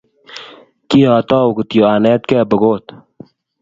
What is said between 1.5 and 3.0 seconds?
kityo anetgei pokot